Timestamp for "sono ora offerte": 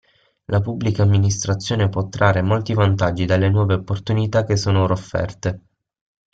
4.57-5.61